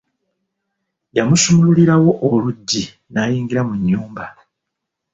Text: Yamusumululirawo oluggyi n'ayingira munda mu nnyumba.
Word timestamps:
Yamusumululirawo 1.17 2.09
oluggyi 2.31 2.83
n'ayingira 3.11 3.61
munda 3.67 3.77
mu 3.77 3.81
nnyumba. 3.81 4.25